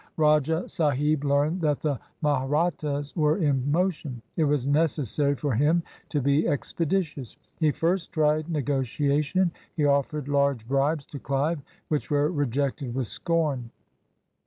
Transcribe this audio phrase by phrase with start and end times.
[0.17, 4.19] Rajah Sahib learned that the Mahrat tas were in motion.
[4.35, 7.37] It was necessary for him to be ex peditious.
[7.59, 9.51] He first tried negotiation.
[9.75, 13.69] He offered large bribes to Clive, which were rejected with scorn.